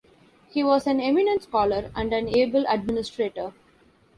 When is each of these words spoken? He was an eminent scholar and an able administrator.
He 0.49 0.63
was 0.63 0.87
an 0.87 0.99
eminent 0.99 1.43
scholar 1.43 1.91
and 1.95 2.11
an 2.11 2.27
able 2.35 2.65
administrator. 2.67 3.53